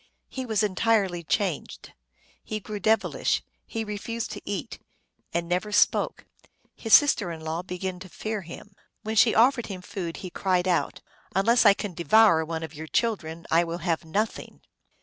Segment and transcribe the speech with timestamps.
[0.29, 1.93] He was entirely changed;
[2.43, 4.79] he grew devil ish; he refused to eat,
[5.31, 6.25] and never spoke.
[6.75, 8.73] His sister in law began to fear him.
[9.03, 11.01] When she offered him food he cried out,"
[11.35, 14.61] Unless I can devour one of your chil dren I will have nothing